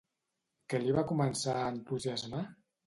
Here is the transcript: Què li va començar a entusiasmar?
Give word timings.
Què 0.73 0.81
li 0.85 0.95
va 0.97 1.05
començar 1.13 1.57
a 1.61 1.71
entusiasmar? 1.77 2.47